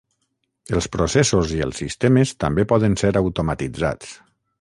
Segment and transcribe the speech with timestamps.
[0.77, 4.17] Els processos i els sistemes també poden ser automatitzats.